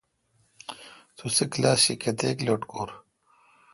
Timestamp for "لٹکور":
2.45-2.89